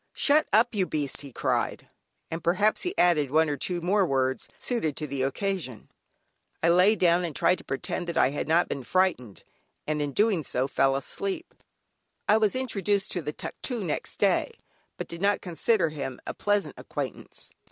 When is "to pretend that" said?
7.59-8.17